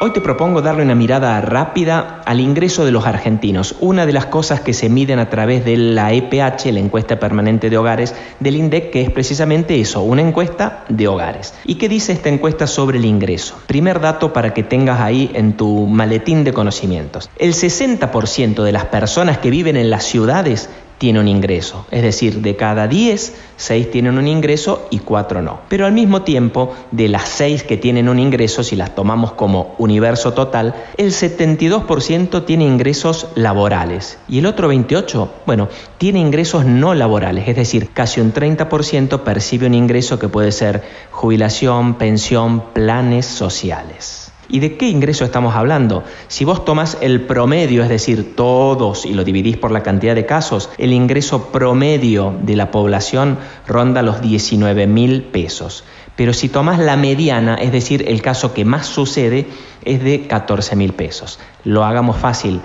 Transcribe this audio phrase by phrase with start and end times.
[0.00, 4.26] Hoy te propongo darle una mirada rápida al ingreso de los argentinos, una de las
[4.26, 8.54] cosas que se miden a través de la EPH, la encuesta permanente de hogares del
[8.54, 11.52] INDEC, que es precisamente eso, una encuesta de hogares.
[11.64, 13.56] ¿Y qué dice esta encuesta sobre el ingreso?
[13.66, 17.28] Primer dato para que tengas ahí en tu maletín de conocimientos.
[17.36, 21.86] El 60% de las personas que viven en las ciudades tiene un ingreso.
[21.90, 25.60] Es decir, de cada 10, 6 tienen un ingreso y 4 no.
[25.68, 29.74] Pero al mismo tiempo, de las 6 que tienen un ingreso, si las tomamos como
[29.78, 36.94] universo total, el 72% tiene ingresos laborales y el otro 28%, bueno, tiene ingresos no
[36.94, 37.48] laborales.
[37.48, 44.27] Es decir, casi un 30% percibe un ingreso que puede ser jubilación, pensión, planes sociales.
[44.50, 46.04] ¿Y de qué ingreso estamos hablando?
[46.28, 50.24] Si vos tomas el promedio, es decir, todos, y lo dividís por la cantidad de
[50.24, 55.84] casos, el ingreso promedio de la población ronda los 19 mil pesos.
[56.16, 59.46] Pero si tomas la mediana, es decir, el caso que más sucede,
[59.84, 61.38] es de 14 mil pesos.
[61.64, 62.62] Lo hagamos fácil.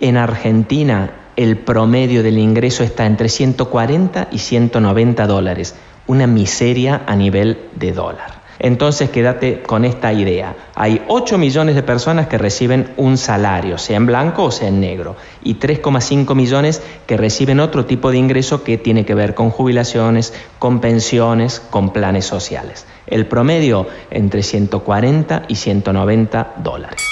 [0.00, 5.74] En Argentina, el promedio del ingreso está entre 140 y 190 dólares.
[6.06, 8.43] Una miseria a nivel de dólar.
[8.58, 10.56] Entonces quédate con esta idea.
[10.74, 14.80] Hay 8 millones de personas que reciben un salario, sea en blanco o sea en
[14.80, 19.50] negro, y 3,5 millones que reciben otro tipo de ingreso que tiene que ver con
[19.50, 22.86] jubilaciones, con pensiones, con planes sociales.
[23.06, 27.02] El promedio entre 140 y 190 dólares.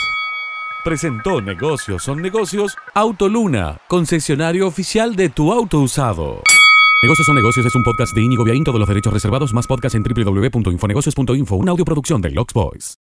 [0.84, 6.42] Presentó Negocios son negocios Autoluna, concesionario oficial de tu auto usado.
[7.02, 9.96] Negocios son negocios es un podcast de Íñigo Viaín, todos los derechos reservados, más podcast
[9.96, 13.01] en www.infonegocios.info, una audioproducción de Lux Boys.